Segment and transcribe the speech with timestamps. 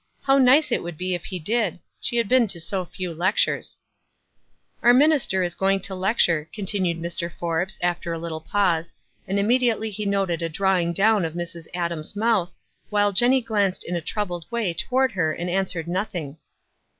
[0.23, 1.79] How nice it would be if he did.
[1.99, 3.75] She had been to so few iectures.
[3.77, 4.77] 94 WISE AND OTHERWISE.
[4.81, 7.31] "Our minister is going to lecture," continued Mr.
[7.31, 8.95] Forbes, after a little pause,
[9.27, 11.67] and immediately he noted a drawing down of Mrs.
[11.75, 12.51] Adams' mouth,
[12.89, 16.37] while Jenny glanced in a troubled way toward her, and answered nothing.